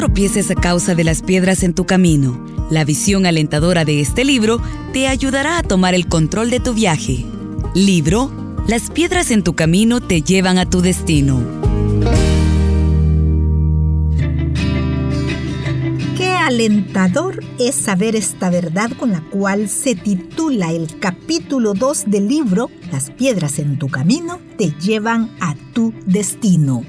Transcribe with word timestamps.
tropieces 0.00 0.50
a 0.50 0.54
causa 0.54 0.94
de 0.94 1.04
las 1.04 1.20
piedras 1.20 1.62
en 1.62 1.74
tu 1.74 1.84
camino. 1.84 2.42
La 2.70 2.86
visión 2.86 3.26
alentadora 3.26 3.84
de 3.84 4.00
este 4.00 4.24
libro 4.24 4.58
te 4.94 5.08
ayudará 5.08 5.58
a 5.58 5.62
tomar 5.62 5.92
el 5.92 6.08
control 6.08 6.48
de 6.48 6.58
tu 6.58 6.72
viaje. 6.72 7.26
Libro 7.74 8.30
Las 8.66 8.88
piedras 8.88 9.30
en 9.30 9.42
tu 9.42 9.52
camino 9.52 10.00
te 10.00 10.22
llevan 10.22 10.56
a 10.56 10.64
tu 10.64 10.80
destino. 10.80 11.42
Qué 16.16 16.28
alentador 16.28 17.44
es 17.58 17.74
saber 17.74 18.16
esta 18.16 18.48
verdad 18.48 18.92
con 18.98 19.10
la 19.10 19.20
cual 19.20 19.68
se 19.68 19.96
titula 19.96 20.72
el 20.72 20.98
capítulo 20.98 21.74
2 21.74 22.04
del 22.06 22.26
libro 22.26 22.70
Las 22.90 23.10
piedras 23.10 23.58
en 23.58 23.78
tu 23.78 23.88
camino 23.88 24.40
te 24.56 24.72
llevan 24.80 25.30
a 25.40 25.54
tu 25.74 25.92
destino. 26.06 26.84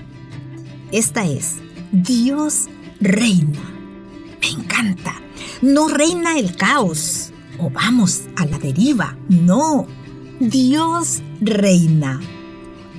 Esta 0.94 1.26
es 1.26 1.58
Dios 1.92 2.70
reina. 3.02 3.60
Me 4.40 4.48
encanta. 4.50 5.20
No 5.62 5.88
reina 5.88 6.38
el 6.40 6.56
caos 6.56 7.32
o 7.60 7.70
vamos 7.70 8.24
a 8.36 8.46
la 8.46 8.58
deriva. 8.58 9.18
No. 9.28 9.88
Dios 10.40 11.22
reina. 11.42 12.20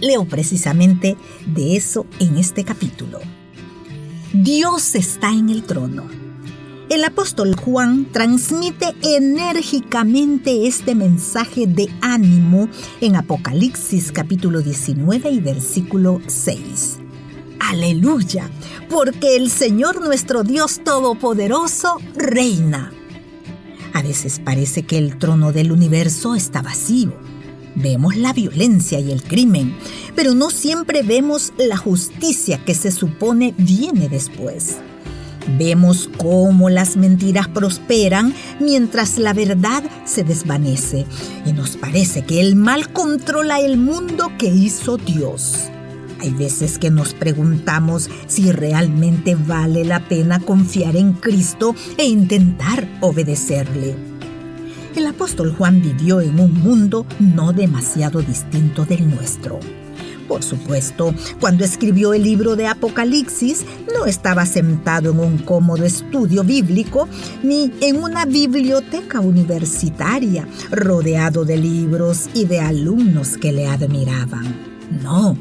Leo 0.01 0.25
precisamente 0.25 1.17
de 1.47 1.77
eso 1.77 2.07
en 2.19 2.37
este 2.37 2.65
capítulo. 2.65 3.21
Dios 4.33 4.95
está 4.95 5.31
en 5.31 5.49
el 5.49 5.63
trono. 5.63 6.05
El 6.89 7.05
apóstol 7.05 7.55
Juan 7.57 8.07
transmite 8.13 8.95
enérgicamente 9.03 10.67
este 10.67 10.95
mensaje 10.95 11.67
de 11.67 11.89
ánimo 12.01 12.69
en 13.01 13.17
Apocalipsis 13.17 14.13
capítulo 14.13 14.61
19 14.61 15.31
y 15.31 15.41
versículo 15.41 16.21
6. 16.27 17.02
Aleluya, 17.73 18.51
porque 18.91 19.35
el 19.35 19.49
Señor 19.49 20.05
nuestro 20.05 20.43
Dios 20.43 20.83
Todopoderoso 20.85 21.97
reina. 22.15 22.93
A 23.95 24.03
veces 24.03 24.43
parece 24.45 24.83
que 24.83 24.99
el 24.99 25.17
trono 25.17 25.53
del 25.53 25.73
universo 25.73 26.35
está 26.35 26.61
vacío. 26.61 27.15
Vemos 27.75 28.15
la 28.17 28.35
violencia 28.35 29.01
y 29.01 29.11
el 29.11 29.23
crimen, 29.23 29.75
pero 30.15 30.35
no 30.35 30.51
siempre 30.51 31.03
vemos 31.03 31.55
la 31.57 31.79
justicia 31.79 32.63
que 32.63 32.75
se 32.75 32.91
supone 32.91 33.55
viene 33.57 34.11
después. 34.11 34.77
Vemos 35.57 36.11
cómo 36.19 36.69
las 36.69 36.99
mentiras 36.99 37.49
prosperan 37.49 38.35
mientras 38.61 39.17
la 39.17 39.33
verdad 39.33 39.83
se 40.05 40.25
desvanece 40.25 41.07
y 41.47 41.55
nos 41.55 41.79
parece 41.79 42.23
que 42.27 42.39
el 42.39 42.55
mal 42.55 42.93
controla 42.93 43.61
el 43.61 43.79
mundo 43.79 44.31
que 44.37 44.49
hizo 44.49 44.99
Dios. 44.99 45.71
Hay 46.23 46.31
veces 46.31 46.79
que 46.79 46.89
nos 46.89 47.15
preguntamos 47.15 48.09
si 48.29 48.53
realmente 48.53 49.35
vale 49.35 49.85
la 49.85 50.07
pena 50.07 50.39
confiar 50.39 50.95
en 50.95 51.15
Cristo 51.15 51.75
e 51.99 52.05
intentar 52.05 52.87
obedecerle. 53.01 53.97
El 54.95 55.09
apóstol 55.09 55.53
Juan 55.53 55.83
vivió 55.83 56.21
en 56.21 56.39
un 56.39 56.55
mundo 56.63 57.07
no 57.19 57.53
demasiado 57.53 58.23
distinto 58.23 58.85
del 58.85 59.11
nuestro. 59.11 59.59
Por 60.29 60.45
supuesto, 60.45 61.13
cuando 61.41 61.65
escribió 61.65 62.15
el 62.15 62.23
libro 62.23 62.55
de 62.55 62.69
Apocalipsis, 62.69 63.67
no 63.93 64.07
estaba 64.07 64.47
sentado 64.47 65.11
en 65.11 65.19
un 65.19 65.39
cómodo 65.39 65.85
estudio 65.85 66.45
bíblico 66.45 67.09
ni 67.43 67.73
en 67.81 68.01
una 68.01 68.27
biblioteca 68.27 69.19
universitaria, 69.19 70.47
rodeado 70.71 71.45
de 71.45 71.57
libros 71.57 72.29
y 72.33 72.45
de 72.45 72.61
alumnos 72.61 73.37
que 73.37 73.51
le 73.51 73.67
admiraban. 73.67 74.73
No, 75.03 75.37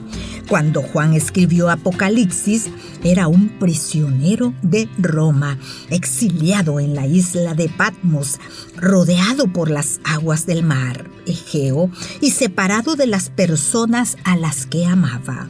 cuando 0.51 0.81
Juan 0.81 1.13
escribió 1.13 1.69
Apocalipsis, 1.69 2.65
era 3.05 3.29
un 3.29 3.57
prisionero 3.57 4.53
de 4.61 4.89
Roma, 4.97 5.57
exiliado 5.89 6.81
en 6.81 6.93
la 6.93 7.07
isla 7.07 7.53
de 7.53 7.69
Patmos, 7.69 8.37
rodeado 8.75 9.47
por 9.47 9.71
las 9.71 10.01
aguas 10.03 10.45
del 10.45 10.63
mar 10.63 11.09
Egeo 11.25 11.89
y 12.19 12.31
separado 12.31 12.97
de 12.97 13.07
las 13.07 13.29
personas 13.29 14.17
a 14.25 14.35
las 14.35 14.65
que 14.65 14.85
amaba. 14.85 15.47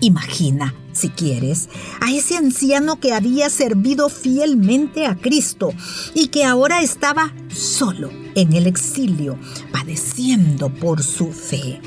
Imagina, 0.00 0.74
si 0.92 1.08
quieres, 1.08 1.70
a 2.02 2.12
ese 2.12 2.36
anciano 2.36 3.00
que 3.00 3.14
había 3.14 3.48
servido 3.48 4.10
fielmente 4.10 5.06
a 5.06 5.16
Cristo 5.16 5.72
y 6.12 6.26
que 6.26 6.44
ahora 6.44 6.82
estaba 6.82 7.32
solo 7.48 8.10
en 8.34 8.52
el 8.52 8.66
exilio, 8.66 9.38
padeciendo 9.72 10.68
por 10.68 11.02
su 11.02 11.32
fe. 11.32 11.80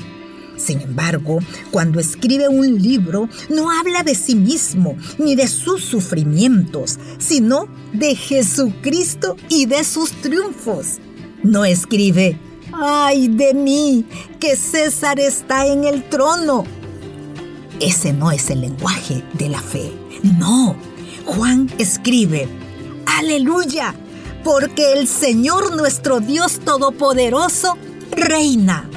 Sin 0.58 0.80
embargo, 0.80 1.38
cuando 1.70 2.00
escribe 2.00 2.48
un 2.48 2.82
libro, 2.82 3.28
no 3.48 3.70
habla 3.70 4.02
de 4.02 4.14
sí 4.14 4.34
mismo 4.34 4.96
ni 5.18 5.34
de 5.36 5.46
sus 5.46 5.84
sufrimientos, 5.84 6.98
sino 7.18 7.68
de 7.92 8.14
Jesucristo 8.16 9.36
y 9.48 9.66
de 9.66 9.84
sus 9.84 10.10
triunfos. 10.20 10.98
No 11.42 11.64
escribe, 11.64 12.38
ay 12.72 13.28
de 13.28 13.54
mí, 13.54 14.04
que 14.40 14.56
César 14.56 15.20
está 15.20 15.66
en 15.66 15.84
el 15.84 16.08
trono. 16.08 16.64
Ese 17.80 18.12
no 18.12 18.32
es 18.32 18.50
el 18.50 18.62
lenguaje 18.62 19.22
de 19.34 19.48
la 19.48 19.60
fe. 19.60 19.92
No, 20.38 20.76
Juan 21.24 21.70
escribe, 21.78 22.48
aleluya, 23.06 23.94
porque 24.42 24.94
el 24.94 25.06
Señor 25.06 25.76
nuestro 25.76 26.18
Dios 26.18 26.58
Todopoderoso 26.58 27.76
reina. 28.10 28.90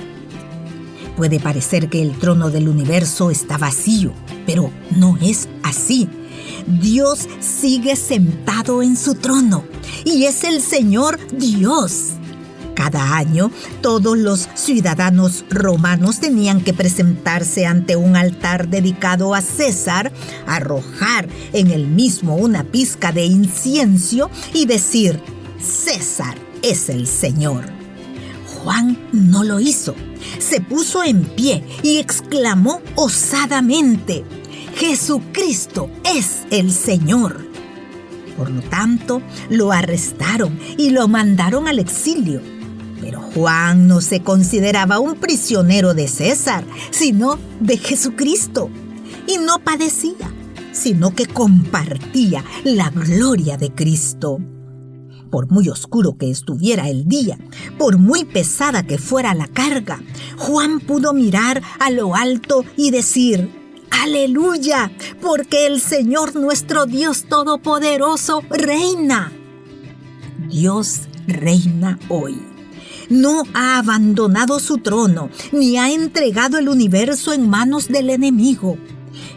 Puede 1.22 1.40
parecer 1.40 1.88
que 1.88 2.02
el 2.02 2.18
trono 2.18 2.50
del 2.50 2.68
universo 2.68 3.30
está 3.30 3.60
vacío, 3.60 4.12
pero 4.48 4.72
no 4.98 5.20
es 5.22 5.48
así. 5.62 6.10
Dios 6.66 7.28
sigue 7.40 7.96
sentado 7.96 8.82
en 8.82 8.98
su 8.98 9.14
trono 9.14 9.64
y 10.04 10.24
es 10.24 10.44
el 10.44 10.64
Señor 10.64 11.20
Dios. 11.32 12.14
Cada 12.74 13.18
año, 13.18 13.52
todos 13.82 14.18
los 14.18 14.50
ciudadanos 14.56 15.46
romanos 15.52 16.20
tenían 16.20 16.60
que 16.60 16.74
presentarse 16.74 17.68
ante 17.68 17.96
un 17.96 18.16
altar 18.16 18.70
dedicado 18.70 19.36
a 19.36 19.42
César, 19.42 20.12
arrojar 20.48 21.28
en 21.54 21.70
el 21.70 21.86
mismo 21.86 22.36
una 22.36 22.64
pizca 22.64 23.12
de 23.12 23.26
incienso 23.26 24.32
y 24.56 24.66
decir, 24.66 25.20
César 25.60 26.36
es 26.64 26.90
el 26.90 27.06
Señor. 27.06 27.66
Juan 28.64 28.98
no 29.12 29.44
lo 29.44 29.60
hizo. 29.60 29.94
Se 30.40 30.62
puso 30.62 31.04
en 31.04 31.24
pie 31.24 31.64
y 31.84 31.98
exclamó 31.98 32.82
osadamente, 32.96 34.24
Jesucristo 34.76 35.90
es 36.04 36.44
el 36.50 36.72
Señor. 36.72 37.46
Por 38.38 38.50
lo 38.50 38.62
tanto, 38.62 39.22
lo 39.50 39.72
arrestaron 39.72 40.58
y 40.78 40.90
lo 40.90 41.08
mandaron 41.08 41.68
al 41.68 41.80
exilio. 41.80 42.42
Pero 43.00 43.22
Juan 43.22 43.88
no 43.88 44.02
se 44.02 44.22
consideraba 44.22 45.00
un 45.00 45.16
prisionero 45.16 45.94
de 45.94 46.08
César, 46.08 46.64
sino 46.92 47.38
de 47.60 47.78
Jesucristo. 47.78 48.70
Y 49.28 49.38
no 49.38 49.60
padecía, 49.60 50.32
sino 50.72 51.14
que 51.14 51.26
compartía 51.26 52.44
la 52.64 52.90
gloria 52.90 53.58
de 53.58 53.72
Cristo. 53.72 54.40
Por 55.32 55.50
muy 55.50 55.70
oscuro 55.70 56.18
que 56.18 56.30
estuviera 56.30 56.90
el 56.90 57.08
día, 57.08 57.40
por 57.80 57.98
muy 57.98 58.26
pesada 58.26 58.84
que 58.84 58.98
fuera 58.98 59.34
la 59.34 59.48
carga, 59.48 60.02
Juan 60.38 60.82
pudo 60.82 61.14
mirar 61.14 61.62
a 61.80 61.90
lo 61.90 62.16
alto 62.16 62.66
y 62.76 62.92
decir, 62.92 63.50
Aleluya, 64.04 64.92
porque 65.22 65.68
el 65.68 65.80
Señor 65.80 66.36
nuestro 66.36 66.86
Dios 66.86 67.26
Todopoderoso 67.30 68.42
reina. 68.50 69.32
Dios 70.50 71.02
reina 71.28 71.98
hoy. 72.10 72.42
No 73.10 73.44
ha 73.54 73.78
abandonado 73.78 74.60
su 74.60 74.80
trono, 74.80 75.30
ni 75.52 75.78
ha 75.78 75.92
entregado 75.92 76.58
el 76.58 76.68
universo 76.68 77.32
en 77.32 77.50
manos 77.50 77.88
del 77.88 78.10
enemigo. 78.10 78.78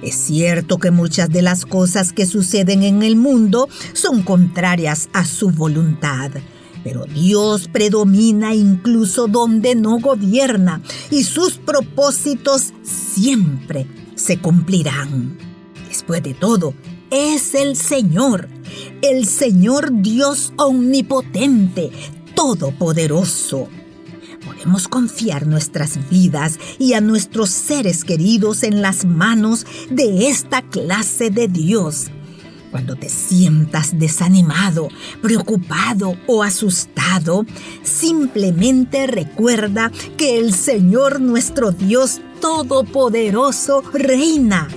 Es 0.02 0.14
cierto 0.14 0.78
que 0.78 0.90
muchas 0.90 1.30
de 1.30 1.42
las 1.42 1.64
cosas 1.66 2.12
que 2.12 2.26
suceden 2.26 2.82
en 2.82 3.02
el 3.02 3.16
mundo 3.16 3.68
son 3.92 4.22
contrarias 4.22 5.08
a 5.12 5.24
su 5.24 5.50
voluntad. 5.50 6.30
Pero 6.82 7.06
Dios 7.06 7.68
predomina 7.68 8.54
incluso 8.54 9.26
donde 9.26 9.74
no 9.74 9.98
gobierna 9.98 10.82
y 11.10 11.24
sus 11.24 11.54
propósitos 11.54 12.74
siempre 12.82 13.86
se 14.14 14.38
cumplirán. 14.38 15.38
Después 15.88 16.22
de 16.22 16.34
todo, 16.34 16.74
es 17.10 17.54
el 17.54 17.76
Señor, 17.76 18.48
el 19.00 19.26
Señor 19.26 20.02
Dios 20.02 20.52
omnipotente, 20.56 21.90
todopoderoso 22.34 23.68
Confiar 24.88 25.46
nuestras 25.46 26.08
vidas 26.08 26.58
y 26.78 26.94
a 26.94 27.00
nuestros 27.00 27.50
seres 27.50 28.04
queridos 28.04 28.62
en 28.62 28.80
las 28.80 29.04
manos 29.04 29.66
de 29.90 30.28
esta 30.28 30.62
clase 30.62 31.30
de 31.30 31.48
Dios. 31.48 32.10
Cuando 32.70 32.96
te 32.96 33.08
sientas 33.08 33.98
desanimado, 33.98 34.88
preocupado 35.20 36.16
o 36.26 36.42
asustado, 36.42 37.44
simplemente 37.82 39.06
recuerda 39.06 39.92
que 40.16 40.38
el 40.38 40.54
Señor 40.54 41.20
nuestro 41.20 41.70
Dios 41.70 42.20
Todopoderoso 42.40 43.82
reina. 43.92 44.68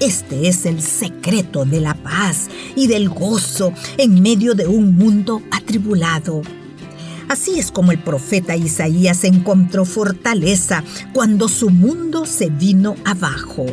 Este 0.00 0.48
es 0.48 0.66
el 0.66 0.82
secreto 0.82 1.64
de 1.64 1.80
la 1.80 1.94
paz 1.94 2.48
y 2.74 2.88
del 2.88 3.08
gozo 3.08 3.72
en 3.96 4.20
medio 4.22 4.54
de 4.54 4.66
un 4.66 4.96
mundo 4.96 5.40
atribulado. 5.50 6.42
Así 7.28 7.58
es 7.58 7.70
como 7.70 7.92
el 7.92 7.98
profeta 7.98 8.56
Isaías 8.56 9.24
encontró 9.24 9.84
fortaleza 9.84 10.84
cuando 11.12 11.48
su 11.48 11.70
mundo 11.70 12.26
se 12.26 12.50
vino 12.50 12.96
abajo. 13.04 13.66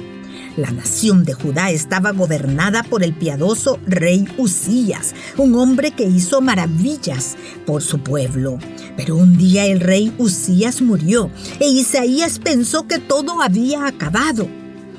La 0.57 0.71
nación 0.71 1.23
de 1.23 1.33
Judá 1.33 1.71
estaba 1.71 2.11
gobernada 2.11 2.83
por 2.83 3.03
el 3.03 3.13
piadoso 3.13 3.79
rey 3.87 4.25
Usías, 4.37 5.15
un 5.37 5.55
hombre 5.55 5.91
que 5.91 6.03
hizo 6.03 6.41
maravillas 6.41 7.37
por 7.65 7.81
su 7.81 7.99
pueblo. 7.99 8.59
Pero 8.97 9.15
un 9.15 9.37
día 9.37 9.65
el 9.65 9.79
rey 9.79 10.13
Usías 10.17 10.81
murió 10.81 11.29
e 11.59 11.67
Isaías 11.67 12.39
pensó 12.39 12.85
que 12.85 12.99
todo 12.99 13.41
había 13.41 13.87
acabado. 13.87 14.47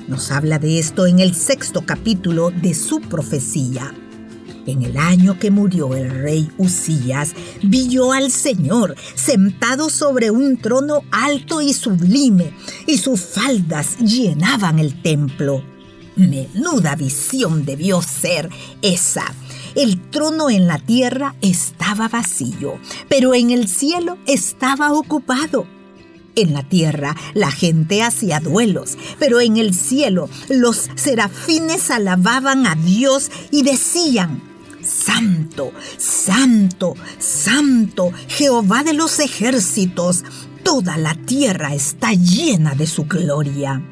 Nos 0.08 0.31
habla 0.31 0.58
de 0.58 0.78
esto 0.78 1.06
en 1.06 1.20
el 1.20 1.34
sexto 1.34 1.82
capítulo 1.84 2.50
de 2.50 2.75
su 2.75 3.00
profecía. 3.00 3.94
En 4.67 4.82
el 4.82 4.97
año 4.97 5.38
que 5.38 5.50
murió 5.50 5.94
el 5.94 6.11
rey 6.11 6.49
Usías, 6.56 7.35
vio 7.62 8.12
al 8.12 8.31
Señor 8.31 8.94
sentado 9.14 9.91
sobre 9.91 10.31
un 10.31 10.56
trono 10.56 11.03
alto 11.11 11.61
y 11.61 11.73
sublime, 11.73 12.53
y 12.87 12.99
sus 12.99 13.20
faldas 13.20 13.99
llenaban 13.99 14.79
el 14.79 15.03
templo. 15.03 15.64
Menuda 16.14 16.94
visión 16.94 17.64
debió 17.64 18.03
ser 18.03 18.50
esa. 18.82 19.25
El 19.75 20.00
trono 20.11 20.50
en 20.50 20.69
la 20.69 20.79
tierra 20.79 21.35
estaba 21.41 22.09
vacío, 22.09 22.79
pero 23.09 23.35
en 23.35 23.50
el 23.50 23.67
cielo 23.67 24.19
estaba 24.26 24.93
ocupado. 24.93 25.67
En 26.35 26.55
la 26.55 26.62
tierra 26.62 27.17
la 27.35 27.50
gente 27.50 28.03
hacía 28.03 28.41
duelos, 28.41 28.97
pero 29.19 29.41
en 29.41 29.56
el 29.56 29.75
cielo 29.75 30.29
los 30.49 30.88
serafines 30.94 31.91
alababan 31.91 32.67
a 32.67 32.75
Dios 32.75 33.31
y 33.50 33.62
decían, 33.62 34.51
Santo, 35.04 35.72
santo, 35.96 36.94
santo, 37.19 38.12
Jehová 38.28 38.84
de 38.84 38.93
los 38.93 39.19
ejércitos, 39.19 40.22
toda 40.62 40.96
la 40.96 41.16
tierra 41.16 41.75
está 41.75 42.12
llena 42.12 42.76
de 42.76 42.87
su 42.87 43.06
gloria. 43.06 43.82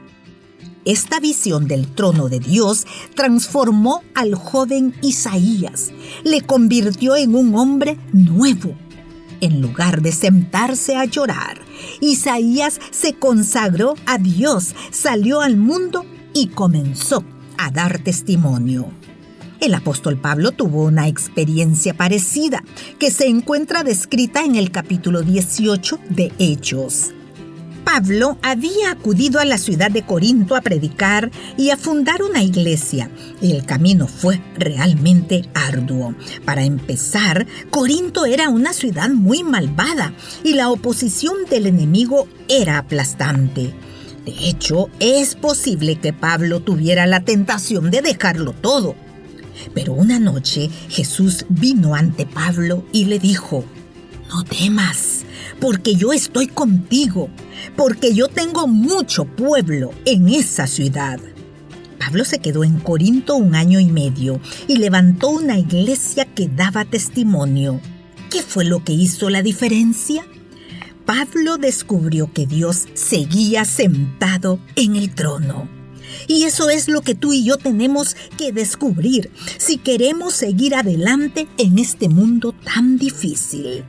Esta 0.84 1.18
visión 1.18 1.66
del 1.66 1.88
trono 1.88 2.28
de 2.28 2.38
Dios 2.38 2.86
transformó 3.16 4.04
al 4.14 4.36
joven 4.36 4.94
Isaías, 5.02 5.90
le 6.22 6.42
convirtió 6.42 7.16
en 7.16 7.34
un 7.34 7.56
hombre 7.56 7.98
nuevo. 8.12 8.76
En 9.40 9.60
lugar 9.60 10.02
de 10.02 10.12
sentarse 10.12 10.94
a 10.94 11.06
llorar, 11.06 11.60
Isaías 12.00 12.78
se 12.92 13.14
consagró 13.14 13.96
a 14.06 14.18
Dios, 14.18 14.76
salió 14.92 15.40
al 15.40 15.56
mundo 15.56 16.06
y 16.34 16.48
comenzó 16.48 17.24
a 17.58 17.72
dar 17.72 17.98
testimonio. 17.98 18.92
El 19.60 19.74
apóstol 19.74 20.16
Pablo 20.16 20.52
tuvo 20.52 20.84
una 20.84 21.06
experiencia 21.06 21.92
parecida 21.92 22.64
que 22.98 23.10
se 23.10 23.26
encuentra 23.26 23.84
descrita 23.84 24.42
en 24.42 24.56
el 24.56 24.70
capítulo 24.70 25.20
18 25.20 25.98
de 26.08 26.32
Hechos. 26.38 27.10
Pablo 27.84 28.38
había 28.40 28.92
acudido 28.92 29.38
a 29.38 29.44
la 29.44 29.58
ciudad 29.58 29.90
de 29.90 30.02
Corinto 30.02 30.56
a 30.56 30.62
predicar 30.62 31.30
y 31.58 31.70
a 31.70 31.76
fundar 31.76 32.22
una 32.22 32.42
iglesia, 32.42 33.10
y 33.42 33.52
el 33.52 33.66
camino 33.66 34.06
fue 34.06 34.40
realmente 34.56 35.44
arduo. 35.52 36.14
Para 36.46 36.62
empezar, 36.62 37.46
Corinto 37.70 38.24
era 38.24 38.48
una 38.48 38.72
ciudad 38.72 39.10
muy 39.10 39.42
malvada 39.42 40.14
y 40.42 40.54
la 40.54 40.70
oposición 40.70 41.34
del 41.50 41.66
enemigo 41.66 42.26
era 42.48 42.78
aplastante. 42.78 43.74
De 44.24 44.48
hecho, 44.48 44.88
es 45.00 45.34
posible 45.34 45.96
que 45.96 46.14
Pablo 46.14 46.60
tuviera 46.60 47.06
la 47.06 47.20
tentación 47.20 47.90
de 47.90 48.00
dejarlo 48.00 48.54
todo 48.54 48.94
pero 49.74 49.92
una 49.92 50.18
noche 50.18 50.70
Jesús 50.88 51.46
vino 51.48 51.94
ante 51.94 52.26
Pablo 52.26 52.84
y 52.92 53.06
le 53.06 53.18
dijo, 53.18 53.64
no 54.28 54.44
temas, 54.44 55.24
porque 55.60 55.94
yo 55.94 56.12
estoy 56.12 56.46
contigo, 56.46 57.28
porque 57.76 58.14
yo 58.14 58.28
tengo 58.28 58.66
mucho 58.66 59.24
pueblo 59.24 59.90
en 60.04 60.28
esa 60.28 60.66
ciudad. 60.66 61.18
Pablo 61.98 62.24
se 62.24 62.38
quedó 62.38 62.64
en 62.64 62.78
Corinto 62.78 63.36
un 63.36 63.54
año 63.54 63.78
y 63.78 63.86
medio 63.86 64.40
y 64.68 64.78
levantó 64.78 65.28
una 65.28 65.58
iglesia 65.58 66.24
que 66.24 66.48
daba 66.48 66.84
testimonio. 66.84 67.80
¿Qué 68.30 68.42
fue 68.42 68.64
lo 68.64 68.82
que 68.84 68.92
hizo 68.92 69.28
la 69.28 69.42
diferencia? 69.42 70.24
Pablo 71.04 71.58
descubrió 71.58 72.32
que 72.32 72.46
Dios 72.46 72.86
seguía 72.94 73.64
sentado 73.64 74.60
en 74.76 74.96
el 74.96 75.14
trono. 75.14 75.79
Y 76.26 76.44
eso 76.44 76.70
es 76.70 76.88
lo 76.88 77.02
que 77.02 77.14
tú 77.14 77.32
y 77.32 77.44
yo 77.44 77.56
tenemos 77.56 78.16
que 78.38 78.52
descubrir 78.52 79.30
si 79.58 79.78
queremos 79.78 80.34
seguir 80.34 80.74
adelante 80.74 81.48
en 81.58 81.78
este 81.78 82.08
mundo 82.08 82.54
tan 82.64 82.98
difícil. 82.98 83.84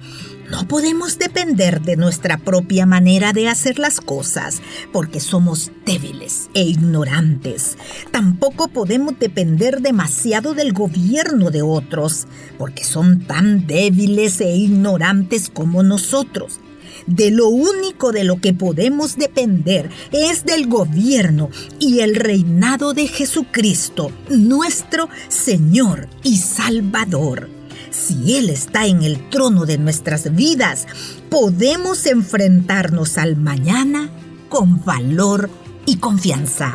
No 0.51 0.67
podemos 0.67 1.17
depender 1.17 1.81
de 1.81 1.95
nuestra 1.95 2.37
propia 2.37 2.85
manera 2.85 3.31
de 3.31 3.47
hacer 3.47 3.79
las 3.79 4.01
cosas 4.01 4.61
porque 4.91 5.21
somos 5.21 5.71
débiles 5.85 6.49
e 6.53 6.63
ignorantes. 6.63 7.77
Tampoco 8.11 8.67
podemos 8.67 9.17
depender 9.17 9.81
demasiado 9.81 10.53
del 10.53 10.73
gobierno 10.73 11.51
de 11.51 11.61
otros 11.61 12.27
porque 12.57 12.83
son 12.83 13.21
tan 13.21 13.65
débiles 13.65 14.41
e 14.41 14.53
ignorantes 14.53 15.49
como 15.49 15.83
nosotros 15.83 16.59
de 17.07 17.31
lo 17.31 17.47
único 17.47 18.11
de 18.11 18.23
lo 18.23 18.39
que 18.39 18.53
podemos 18.53 19.15
depender 19.15 19.89
es 20.11 20.45
del 20.45 20.67
gobierno 20.67 21.49
y 21.79 21.99
el 21.99 22.15
reinado 22.15 22.93
de 22.93 23.07
Jesucristo, 23.07 24.11
nuestro 24.29 25.09
Señor 25.27 26.07
y 26.23 26.37
Salvador. 26.37 27.49
Si 27.91 28.37
Él 28.37 28.49
está 28.49 28.85
en 28.85 29.03
el 29.03 29.29
trono 29.29 29.65
de 29.65 29.77
nuestras 29.77 30.33
vidas, 30.33 30.87
podemos 31.29 32.05
enfrentarnos 32.05 33.17
al 33.17 33.35
mañana 33.35 34.09
con 34.49 34.83
valor 34.83 35.49
y 35.85 35.97
confianza. 35.97 36.73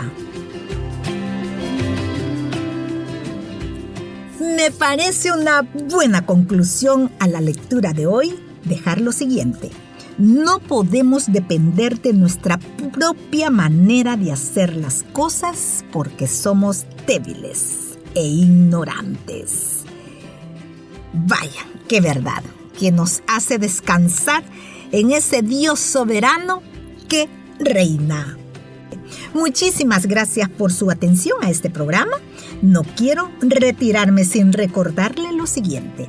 Me 4.56 4.70
parece 4.70 5.32
una 5.32 5.62
buena 5.62 6.24
conclusión 6.24 7.10
a 7.18 7.28
la 7.28 7.40
lectura 7.40 7.92
de 7.92 8.06
hoy 8.06 8.34
dejar 8.64 9.00
lo 9.00 9.12
siguiente. 9.12 9.70
No 10.18 10.60
podemos 10.60 11.30
depender 11.30 12.00
de 12.00 12.14
nuestra 12.14 12.58
propia 12.58 13.50
manera 13.50 14.16
de 14.16 14.32
hacer 14.32 14.74
las 14.74 15.04
cosas 15.12 15.84
porque 15.92 16.26
somos 16.26 16.86
débiles 17.06 17.98
e 18.14 18.22
ignorantes. 18.22 19.84
Vaya, 21.12 21.66
qué 21.86 22.00
verdad, 22.00 22.42
que 22.78 22.92
nos 22.92 23.22
hace 23.26 23.58
descansar 23.58 24.42
en 24.90 25.10
ese 25.10 25.42
Dios 25.42 25.80
soberano 25.80 26.62
que 27.08 27.28
reina. 27.58 28.38
Muchísimas 29.34 30.06
gracias 30.06 30.48
por 30.48 30.72
su 30.72 30.90
atención 30.90 31.38
a 31.42 31.50
este 31.50 31.68
programa. 31.68 32.16
No 32.62 32.84
quiero 32.84 33.30
retirarme 33.40 34.24
sin 34.24 34.54
recordarle 34.54 35.32
lo 35.32 35.46
siguiente. 35.46 36.08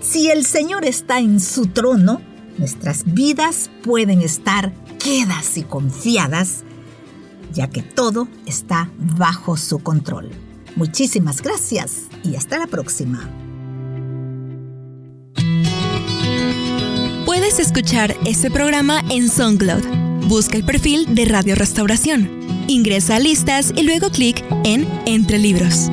Si 0.00 0.30
el 0.30 0.46
Señor 0.46 0.84
está 0.84 1.18
en 1.18 1.40
su 1.40 1.66
trono, 1.66 2.22
nuestras 2.60 3.02
vidas 3.12 3.70
pueden 3.82 4.20
estar 4.20 4.72
quedas 5.02 5.56
y 5.56 5.62
confiadas, 5.62 6.62
ya 7.52 7.68
que 7.68 7.82
todo 7.82 8.28
está 8.46 8.90
bajo 9.16 9.56
su 9.56 9.80
control. 9.80 10.30
Muchísimas 10.76 11.42
gracias 11.42 12.02
y 12.22 12.36
hasta 12.36 12.58
la 12.58 12.68
próxima. 12.68 13.28
Puedes 17.24 17.58
escuchar 17.58 18.14
este 18.26 18.50
programa 18.50 19.02
en 19.08 19.28
SoundCloud. 19.28 20.28
Busca 20.28 20.56
el 20.56 20.64
perfil 20.64 21.14
de 21.14 21.24
Radio 21.24 21.54
Restauración. 21.54 22.28
Ingresa 22.68 23.16
a 23.16 23.18
listas 23.18 23.72
y 23.74 23.82
luego 23.82 24.10
clic 24.10 24.44
en 24.64 24.86
Entre 25.06 25.38
Libros. 25.38 25.90